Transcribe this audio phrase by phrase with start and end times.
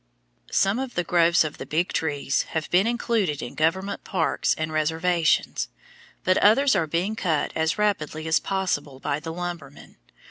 [0.51, 4.73] Some of the groves of the Big Trees have been included in government parks and
[4.73, 5.69] reservations,
[6.23, 9.97] but others are being cut as rapidly as possible by the lumbermen.